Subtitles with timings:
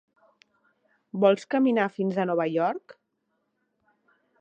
[1.25, 2.99] Vols caminar fins a Nova York?